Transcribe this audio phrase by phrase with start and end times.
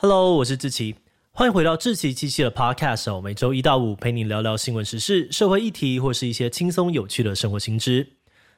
[0.00, 0.94] Hello，我是志奇，
[1.32, 3.20] 欢迎回到志奇七七的 Podcast 哦。
[3.20, 8.12] 每周一到五陪你聊聊新闻时事、社会议题，或是一些轻松有趣的生活新知。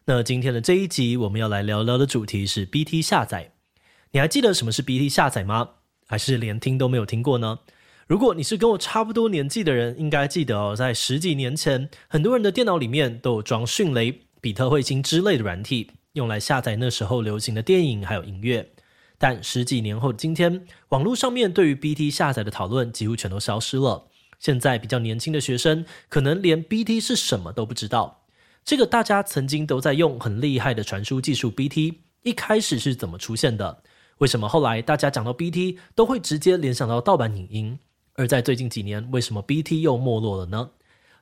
[0.05, 3.53] 那今天的这一集，我们要来聊聊的主题是 BT 下载。
[4.11, 5.71] 你还记得什么是 BT 下载吗？
[6.07, 7.61] 还是连听都没有听过呢？
[8.07, 15.91] 如果你是跟我差不多年纪的人，应该记得哦，在十几年前，很多人的电脑里面都有装迅雷、比特彗星之类的软体。
[16.13, 18.69] 用来下载那时候流行的电影还有音乐，
[19.23, 24.07] 但十几年后的今天，网络上面对于 BT 下载的讨论几乎全都消失了。
[24.39, 28.23] 现在比较年轻的学生可能连 BT 是什么都不知道。
[28.65, 33.83] 这个大家曾经都在用很厉害的传输技术 BT，一开始是怎么出现的？
[34.21, 37.79] 为什么后来大家讲到 BT 都会直接联想到盗版影音？
[38.15, 40.71] 而在最近几年，为什么 BT 又没落了呢？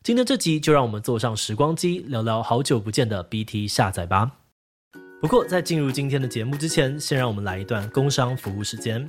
[0.05, 4.38] 今天这集就让我们坐上时光机，聊聊好久不见的 BT 下载吧。
[5.21, 9.05] 不过，在进入今天的节目之前，先让我们来一段工商服务时间。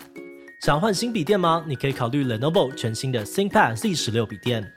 [0.59, 1.63] 想换新笔电吗？
[1.67, 4.73] 你可以考虑 Lenovo 全新的 ThinkPad Z16 笔电。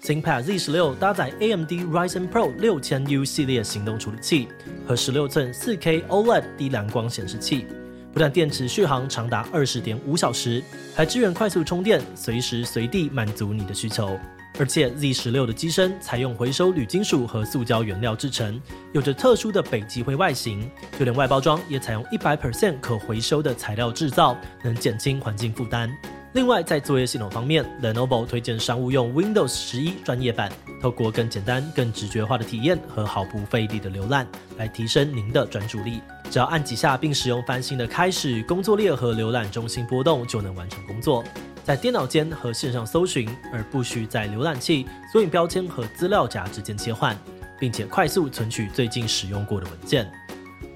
[0.00, 4.46] ThinkPad Z16 搭载 AMD Ryzen Pro 6000U 系列行动处理器
[4.86, 7.66] 和16寸 4K OLED 低蓝光显示器，
[8.12, 10.62] 不但电池续航长达二十点五小时，
[10.94, 14.16] 还支援快速充电，随时随地满足你的需求。
[14.58, 18.60] 而且 Z 十六的机身采用回收铝金属和塑胶原料制成，
[18.92, 25.90] 有着特殊的北极灰外形，就连外包装也采用一百 percent 可回收的材料制造，能减轻环境负担。
[26.32, 34.26] 另外，在作业系统方面，Lenovo 推荐商务用 Windows 十一专业版，透过更简单、更直觉化的体验和毫不费力的浏览，
[34.58, 36.02] 来提升您的专注力。
[36.30, 41.24] 只要按几下，并使用翻新的开始、工作列和浏览中心波动，就能完成工作。
[41.66, 47.18] 在电脑间和线上搜寻，而不需在浏览器、索引标签和资料夹之间切换，
[47.58, 50.08] 并且快速存取最近使用过的文件。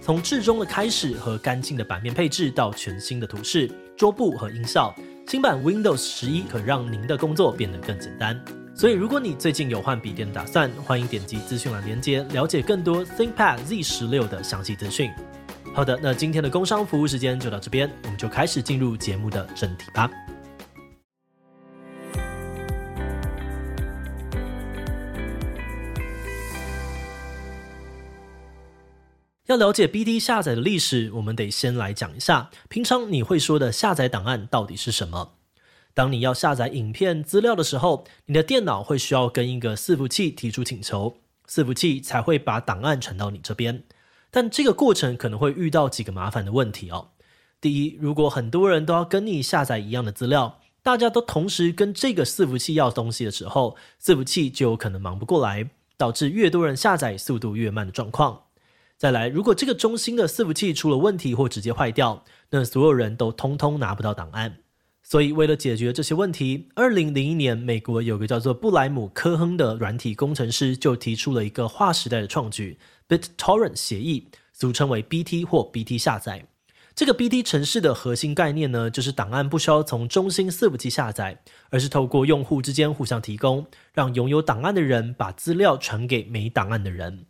[0.02, 4.92] 从至中的开始和干净的版面配置到全新的图示、桌布和音效，
[5.28, 8.36] 新版 Windows 十一可让您的工作变得更简单。
[8.74, 15.08] 所以，如果你最近有换笔电的打算，欢迎点击资讯栏连接，了解更多 ThinkPad Z 十六的详细资讯。
[15.72, 20.10] 好的，那今天的工商服务时间就到这边，我们就开始进入节目的正题吧。
[29.50, 35.32] 要了解 BT 下载的历史，我们得先来讲一下，平常你会说的下载档案到底是什么？
[35.92, 41.16] 当你要下载影片资料的时候，你的电脑会需要跟一个伺服器提出请求，
[41.48, 43.82] 伺服器才会把档案传到你这边。
[44.30, 47.08] 但这个过程可能会遇到几个麻烦的问题哦。
[47.60, 58.42] 第一，如果很多人都要跟你下载一样的资料，大家都同时跟这个伺服器要东西的时候，伺服器就有可能忙不过来，导致越多人下载速度越慢的状况。
[59.00, 64.58] 再来，如果这个中心的伺服器出了问题或直接坏掉，那所有人都通通拿不到档案。
[65.02, 72.78] 所以，为了解决这些问题，二零零一年，美国有个叫做布莱姆·科亨的软体工程师就提出了一个划时代的创举
[73.08, 76.44] ——BitTorrent 协议，俗称为 BT 或 BT 下载。
[76.94, 81.40] 这个 BT 程式的核心概念呢，就是档案不需要从中心伺服器下载，
[81.70, 87.24] 而是透过用户之间互相提供，让拥有档案的人把资料传给没档案的人。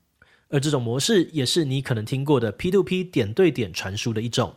[0.50, 4.56] 而这种模式也是你可能听过的 P2P 点对点传输的一种。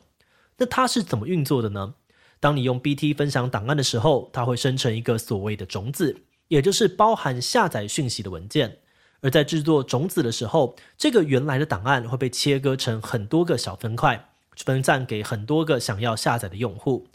[0.57, 1.95] 那它是怎么运作的呢？
[2.39, 6.17] 当你用 BT 分享档案的时候，它会生成一个所谓的种子，
[6.49, 8.79] 也就是包含下载讯息的文件。
[9.21, 17.07] 而在制作种子的时候，这个原来的档案会被切割成很多个小分块，分散给很多个想要下载的用户。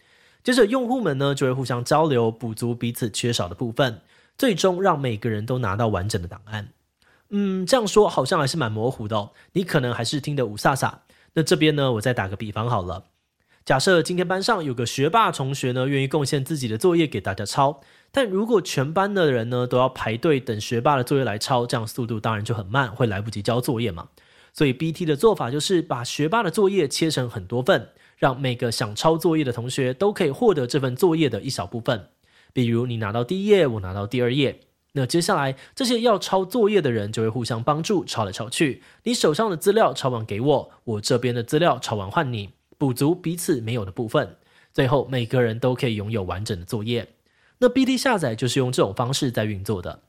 [0.43, 4.00] 接着，用户们呢就会互相交流，补足彼此缺少的部分，
[4.39, 6.71] 最终让每个人都拿到完整的档案。
[7.31, 9.33] 嗯，这样说好像还是蛮模糊的哦。
[9.53, 10.93] 你可能还是听得五飒飒。
[11.34, 13.05] 那这边呢，我再打个比方好了。
[13.65, 24.09] 假设今天班上有个学霸同学呢，愿意贡献自己的作业给大家抄，但如果全班的人呢都要排队等学霸的作业来抄，这样速度当然就很慢，会来不及交作业嘛。
[24.55, 32.09] 所以 BT 的做法就是把学霸的作业切成很多份，让每个想抄作业的同学都可以获得这份作业的一小部分。
[32.54, 34.60] 比如你拿到第一页，我拿到第二页。
[34.92, 38.82] 那接下来，这些要抄作业的人就会互相帮助，抄来抄去。
[39.04, 44.36] 你手上的资料抄完给我，我这边的资料抄完换你，补足彼此没有的部分。
[44.72, 47.06] 最后，每个人都可以拥有完整的作业。
[47.58, 50.00] 那 BT 下载就是用这种方式在运作的。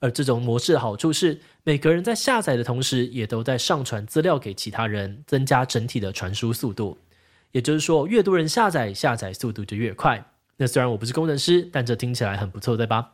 [0.00, 6.98] 而这种模式的好处是，每个人在下载的同时，也都在上传资料给其他人，增加整体的传输速度。
[7.50, 10.24] 也就是说，越多人下载，下载速度就越快。
[10.56, 13.12] 那虽然我不是工程师，但这听起来很不错，对吧？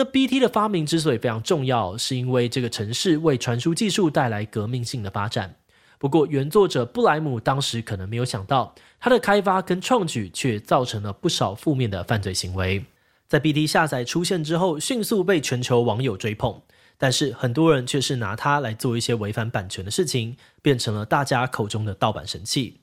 [0.00, 5.56] 那 BT 的发明之所以非常重要，是因为这个城市为传输技术带来革命性的发展。
[5.98, 12.84] 不过原作者布莱姆当时可能没有想到，他的开发跟创举却造成了不少负面的犯罪行为。
[13.26, 16.62] 在 BT 下载出现之后，迅速被全球网友追捧，
[16.96, 22.82] 但是很多人却是拿它来做一些违反版权的事情，变成了大家口中的盗版神器。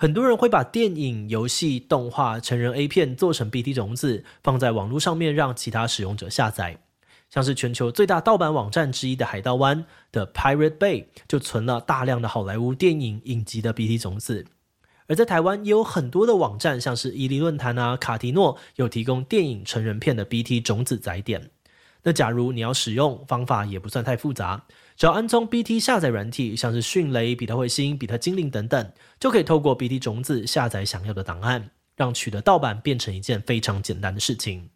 [0.00, 6.78] 很多人会把电影、游戏、动画、成人 A 片做成 BT 种子，放在网络上面让其他使用者下载。
[7.28, 14.46] 像是全球最大盗版网站之一的海盗湾的 Pirate Bay 就存了大量的好莱坞电影影集的 BT 种子。
[15.06, 21.50] 而在台湾也有很多的网站，像是伊利论坛啊、卡提诺，有提供电影成人片的 BT 种子载点。
[22.04, 24.64] 那假如你要使用，方法也不算太复杂，
[25.00, 34.68] 只要安装 BT 下载软体，像是迅雷、比特彗星、比特精灵等等，就可以透过 BT 种子下载想要的档案，让取得盗版变成一件非常简单的事情。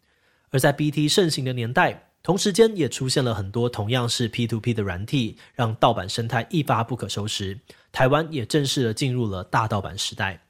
[0.49, 7.59] 而在 BT 盛行的年代，同时间也出现了很多同样是 P2P 的软体，让盗版生态一发不可收拾。
[7.91, 10.41] 台湾也正式的进入了大盗版时代。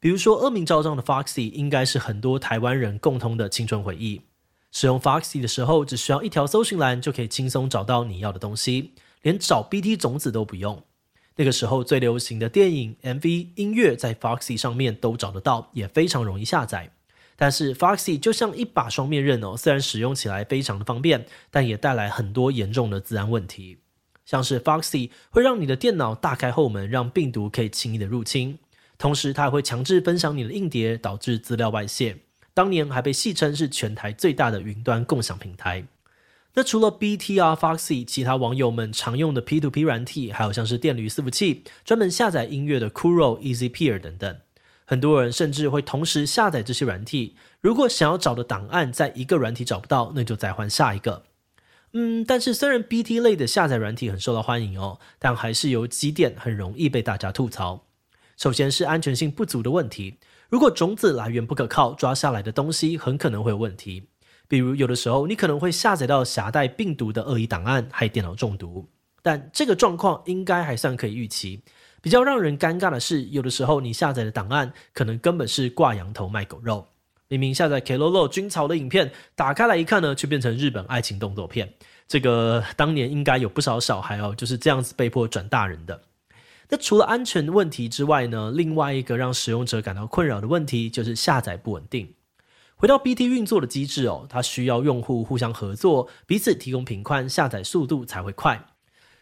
[0.00, 4.22] 比如说恶名昭彰的 Foxy，应该是很多台湾人共通的青春回忆。
[4.72, 10.82] 使用 Foxy 的时候，只需要一条搜寻栏就可以轻松找到你要的东西，连找 BT 种子都不用。
[11.36, 16.92] 那个时候最流行的电影、MV、音乐在 Foxy 上面都找得到，也非常容易下载。
[17.34, 23.78] 但是 Foxy 就像一把双面刃哦，虽然使用起来非常的方便，但也带来很多严重的治安问题。
[24.24, 28.58] 像是 Foxy 会让你的电脑大开后门，让病毒可以轻易的入侵，
[28.98, 32.18] 同时它还会强制分享你的硬碟，导致资料外泄。
[32.54, 35.84] 当年还被戏称是全台最大的云端共享平台。
[36.54, 44.36] 那除了 BTR Foxy，其他网友们常用的 P2P 软体，还有像是电驴伺服器，专门下载音乐的 Kuro、EZPeer 等等。
[44.84, 51.22] 很多人甚至会同时下载这些软体，如果想要找的档案在一个软体找不到，那就再换下一个。
[51.94, 57.86] 嗯，但是虽然 BT 类的下载软体很受到欢迎哦，但还是有几点很容易被大家吐槽。
[58.36, 60.18] 首先是安全性不足的问题，
[60.50, 64.08] 如果种子来源不可靠，抓下来的东西很可能会有问题。
[64.52, 68.86] 比如有的时候你可能会下载到夹带病毒的恶意档案，害电脑中毒。
[69.22, 71.62] 但这个状况应该还算可以预期。
[72.02, 76.86] 比较让人尴尬的是，有的时候你下载的档案可能根本是挂羊头卖狗肉。
[77.28, 81.72] 明明下载 KLOLO 军曹的影片，打开来一看呢，却变成日本爱情动作片。
[82.06, 85.98] 这个当年应该有不少小孩哦，就是这样子被迫转大人的。
[86.68, 92.12] 那除了安全问题之外呢，另外一个让使用者感到困扰的问题就是下载不稳定。
[92.82, 98.60] 回到 BT 运作的机制哦，它需要用户互相合作，彼此提供频宽，下载速度才会快。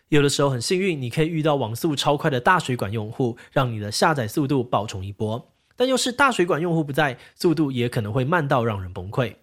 [0.08, 5.52] 有的时候很幸运，你可以遇到网速超快的大水管用户，让你的下载速度爆冲一波。
[5.76, 9.34] 但又是大水管用户不在，速度也可能会慢到让人崩溃。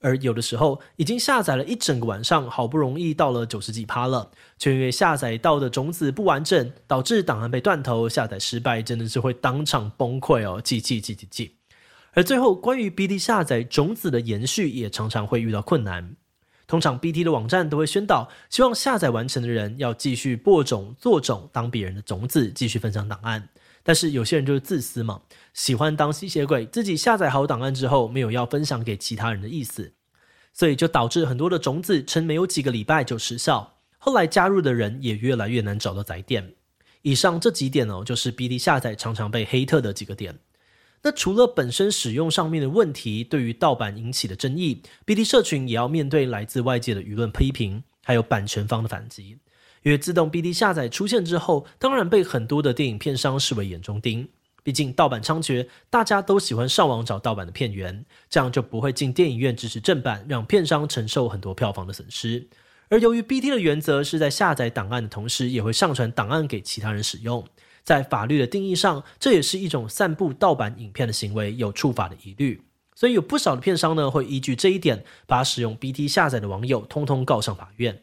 [0.00, 11.55] 而有的时候已经下载了一整个晚上，好不容易到了九十几趴了，却因为下载到的种子不完整，导致档案被断头，下载失败，真的是会当场崩溃哦，气气气气气。
[12.16, 16.16] 而最后，关于 BT 下载种子的延续，也常常会遇到困难。
[16.66, 23.50] 通常 BT 的网站都会宣导，希望下载完成的人要继续播种、做种，当别人的种子，继续分享档案。
[23.82, 25.20] 但是有些人就是自私嘛，
[25.52, 29.92] 喜欢当吸血鬼，自己下载好档案之后，没有要分享给其他人的意思，
[30.54, 33.74] 所以就导致很多的种子撑没有几个礼拜就失效。
[33.98, 36.54] 后来加入的人也越来越难找到载点。
[37.02, 40.38] 以上这几点哦，就是 BT 下载常常被黑特的几个点。
[41.02, 49.38] 那除了本身使用上面的问题，对于盗版引起的争议，BT 社群也要面对来自外界的舆论批评，还有版权方的反击。
[49.82, 54.28] 因为自动 BT 下载出现之后，当然被很多的电影片商视为眼中钉。
[54.64, 62.48] 毕竟盗版猖獗，大家都喜欢上网找盗版的片源，这样就不会进电影院支持正版，让片商承受很多票房的损失。
[62.88, 67.46] 而由于 BT 的原则是在下载档案的同时，也会上传档案给其他人使用。
[67.86, 72.60] 在法律的定义上，这也是一种散布盗版影片的行为，有触法的疑虑。
[72.96, 78.02] 所以有不少的片商呢，会依据这一点，把使用 BT 下载的网友通通告上法院。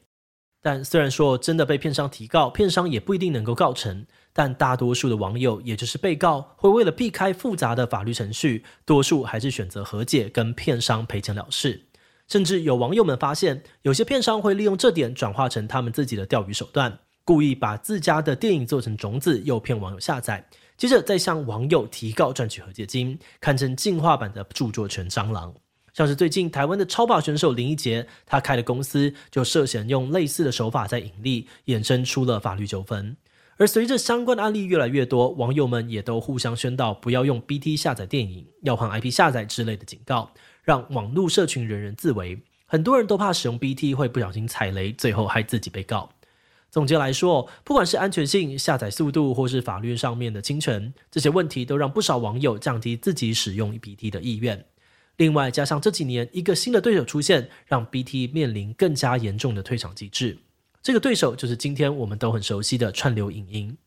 [0.61, 4.05] 但虽然说真的被片商提告，片商也不一定能够告成。
[4.31, 11.87] 但大多数的网友，也就是被告，会为了避开复杂的法律程序，多数还是选择和解，跟片商赔钱了事。
[12.29, 16.99] 甚至有网友们发现，有些片商会利用这点转化成他们自己的钓鱼手段。
[17.25, 25.53] 故意把自家的电影做成种子，诱骗网友下载，接着再向网友提告赚取和解金，堪称进化版的著作权蟑螂。
[25.93, 33.15] 像是最近台湾的超霸选手林一杰，他开的公司就涉嫌用类似的手法在盈利，衍生出了法律纠纷。
[33.57, 40.31] 而随着相关的案例越来越多，网友们也都互相宣导不要用 BT 下载电影，要换 IP 下载之类的警告，
[40.63, 42.41] 让网络社群人人自危。
[42.65, 46.09] 很多人都怕使用 BT 会不小心踩雷，最后害自己被告。
[46.73, 54.65] 总结来说，不管是安全性、下载速度，或是法律上面的侵权，这些问题都让不少网友降低自己使用 BT 的意愿。
[55.17, 60.39] 另外，加上这几年一个新的对手出现，让 BT 面临更加严重的退场机制。
[60.81, 63.77] 这个对手就是今天我们都很熟悉的串流影音。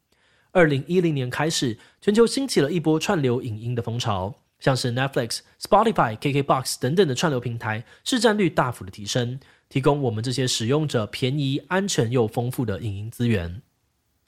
[0.52, 9.40] 二零一零年开始，全球兴起了一波串流影音的风潮，像是 Netflix、Spotify、KKBox 等等的串流平台，市占率大幅的提升。
[9.68, 13.62] 提供我们这些使用者便宜、安全又丰富的影音资源。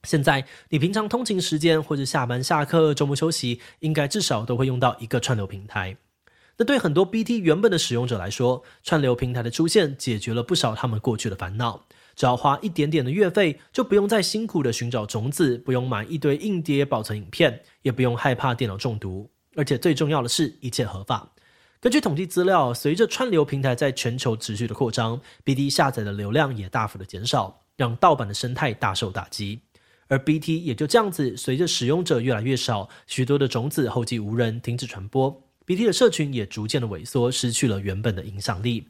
[0.05, 5.97] 现在你平常通勤时间或者下班下课、周末休息，应该至少都会用到一个串流平台。
[6.57, 11.85] 那对很多 BT 原本的使用者来说，串流平台的出现解决了不少他们过去的烦恼。
[12.17, 19.31] 只要花一点点的月费，就不用再辛苦的寻找种子，不用买一堆硬碟保存影片，也不用害怕电脑中毒。
[19.55, 21.33] 而且最重要的是，一切合法。
[21.81, 29.61] 根据统计资料，随着串流平台在全球持续的扩张，BT 下载的流量也大幅的减少，让盗版的生态大受打击。
[30.09, 38.89] 而 BT 也就这样子，随着使用者越来越少，许多的种子后继无人，停止传播，BT 的社群也逐渐的萎缩，失去了原本的影响力。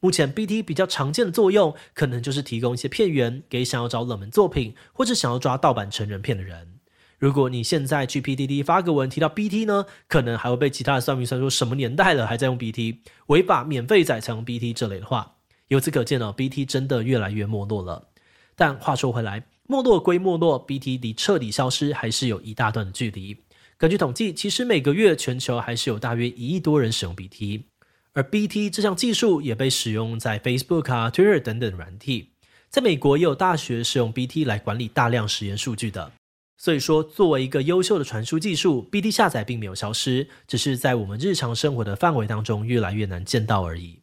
[0.00, 6.75] 目前 BT 比较常见的作用，可能就是提供一些片源给想要找冷门作品，或者想要抓盗版成人片的人。
[7.18, 15.36] 如果你现在去 PTT 发个文提到 BT 呢，可能还会被其他的算命算说什么年代了还在用 BT，违法免费载才用 BT 这类的话。
[15.68, 18.08] 由此可见呢，BT 真的越来越没落了。
[18.54, 23.36] 但话说回来，没落归没落，BT 离彻底消失还是有一大段的距离。
[23.78, 27.64] 根据统计，其实每个月全球还是有大约一亿多人使用 BT，
[28.12, 32.32] 而 BT 这项技术也被使用在 Facebook 啊、Twitter 等等软体。
[32.70, 36.12] 在美国也有大学使用 BT 来管理大量实验数据的。
[36.58, 44.00] 所以说，作为一个优秀的传输技术，BD 下载并没有消失，只是在我们日常生活的范围当中越来越难见到而已。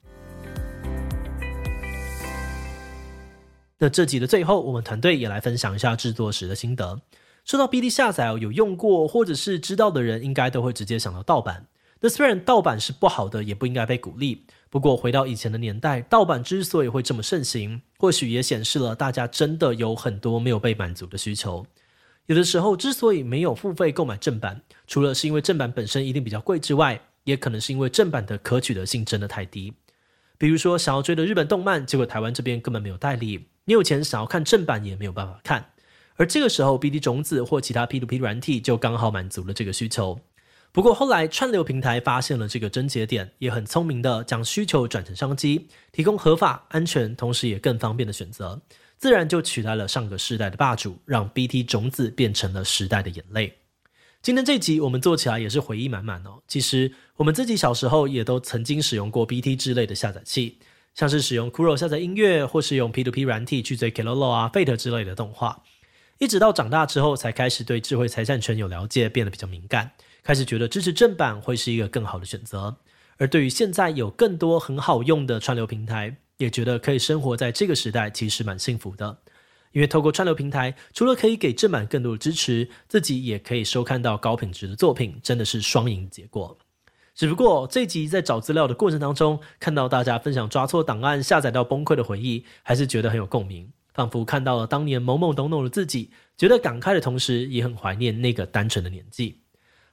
[3.80, 7.02] 那这集的最后，我们团队也来分享一下制作时的心得。
[7.44, 11.68] 说到 BD 下载，有用过或者是知道的人，应该都会直接想到盗版。
[12.00, 14.46] 那虽然盗版是不好的，也不应该被鼓励。
[14.70, 21.66] 不过回到以前的年代，盗版之所以会这么盛行，或许也显示了大家真的有很多没有被满足的需求。
[22.28, 29.74] 有的时候，之所以没有付费购买正版，除了是因为正版本身一定比较贵之外，也可能是因为正版的可取得性真的太低。
[30.38, 35.72] 比如说，想要追的日本动漫，结果台湾这边根本没有代理，你有钱想要看正版也没有办法看。
[36.16, 40.20] 而这个时候，BD 种子或其他 P2P 软体就刚好满足了这个需求。
[40.72, 48.60] 不过后来串流平台发现了这个症结点，也很聪明的将需求转成商机，提供合法、安全，同时也更方便的选择。
[49.04, 53.54] 自然就取代了上个世代的霸主，让 BT 种子变成了时代的眼泪。
[54.22, 56.42] 今天这集我们做起来也是回忆满满哦。
[56.48, 60.60] 其实我们自己小时候也都曾经使用过 BT 之类的下载器，
[60.96, 65.64] 像是使用 Kuro 下载音乐，或是用 P2P 软体去追 Keroro 啊、Fate 之类的动画。
[66.20, 69.92] 一直到长大之后，才开始对智慧财产权有了解，变得比较敏感，
[70.24, 72.78] 开始觉得支持正版会是一个更好的选择。
[73.18, 79.18] 而对于现在有更多很好用的串流平台，也觉得可以生活在这个时代，其实蛮幸福的。
[79.72, 86.56] 因为透过串流平台，除了可以给正版更多的支持，自己也可以收看到高品质的作品，真的是双赢结果。
[87.16, 99.40] 只不过这集在找资料的过程当中，看到大家分享抓错档案、下载到崩溃的回忆，还是觉得很有共鸣，仿佛看到了当年懵懵懂懂的自己，觉得感慨的同时，也很怀念那个单纯的年纪。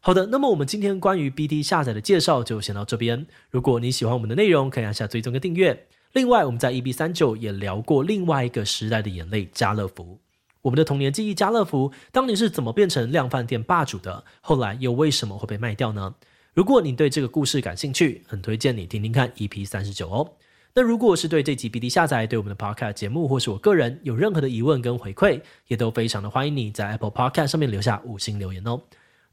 [0.00, 3.26] 好的，那么我们今天关于 BT 下载的介绍就先到这边。
[3.50, 5.88] 如果你喜欢我们的内容，可以按下追踪跟订阅。
[6.12, 10.18] 另外，我们在 EP 三九也聊过另外一个时代的眼泪——家乐福。
[10.62, 14.24] 我们的童年记忆，家乐福当年是怎么变成量贩店霸主的？
[14.40, 16.14] 后来又为什么会被卖掉呢？
[16.52, 20.32] 如果你对这个故事感兴趣，很推荐你听听看 EP 三十九哦。
[20.74, 28.80] 那如果是对这集 B D 下载、对我们的 Podcast 节目或是我个人有任何的疑问跟回馈，也都非常的欢迎你在 Apple Podcast 上面留下五星留言哦。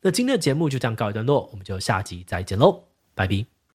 [0.01, 3.56] 那今天的节目就这样告一段落，我们就下集再见喽，拜拜。